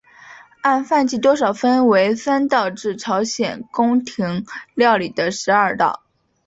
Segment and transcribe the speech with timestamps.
[0.63, 4.43] 按饭馔多少分为三道至朝鲜宫廷
[4.73, 6.01] 料理的十二道。